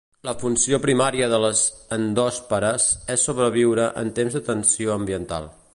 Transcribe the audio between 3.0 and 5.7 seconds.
és sobreviure en temps de tensió ambiental.